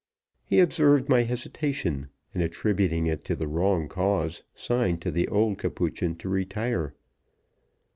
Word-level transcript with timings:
He 0.43 0.59
observed 0.59 1.09
my 1.09 1.21
hesitation, 1.21 2.09
and 2.33 2.41
attributing 2.41 3.05
it 3.05 3.23
to 3.25 3.35
the 3.35 3.47
wrong 3.47 3.87
cause, 3.87 4.41
signed 4.55 4.99
to 5.03 5.11
the 5.11 5.27
old 5.27 5.59
Capuchin 5.59 6.15
to 6.15 6.27
retire. 6.27 6.95